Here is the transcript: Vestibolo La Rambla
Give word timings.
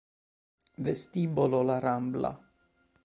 Vestibolo 0.77 1.61
La 1.61 1.77
Rambla 1.77 2.33